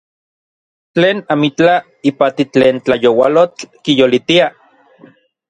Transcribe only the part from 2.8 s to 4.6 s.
tlayoualotl kiyolitia.